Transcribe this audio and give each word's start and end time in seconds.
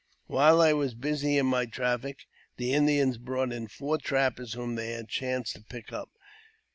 While 0.25 0.61
I 0.61 0.73
was 0.73 0.95
busy 0.95 1.37
in 1.37 1.45
my 1.45 1.67
traffic, 1.67 2.25
the 2.57 2.73
Indians 2.73 3.19
brought 3.19 3.53
in 3.53 3.67
four 3.67 3.99
trappers 3.99 4.53
whom 4.53 4.73
they 4.73 4.93
had 4.93 5.07
chanced 5.09 5.53
to 5.57 5.61
pick 5.63 5.93
up. 5.93 6.09